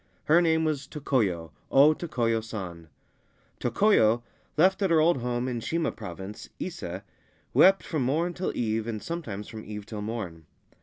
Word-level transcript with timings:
Her 0.23 0.41
name 0.41 0.65
was 0.65 0.87
Tokoyo, 0.87 1.51
O 1.69 1.93
Tokoyo 1.93 2.41
San. 2.43 2.87
Tokoyo, 3.59 4.23
left 4.57 4.81
at 4.81 4.89
her 4.89 4.99
old 4.99 5.17
home 5.17 5.47
in 5.47 5.59
Shima 5.59 5.91
Province, 5.91 6.49
Ise, 6.59 7.01
wept 7.53 7.83
from 7.83 8.01
morn 8.01 8.33
till 8.33 8.51
eve, 8.57 8.87
and 8.87 8.99
sometimes 9.03 9.47
from 9.47 9.63
eve 9.63 9.85
till 9.85 10.01
morn. 10.01 10.47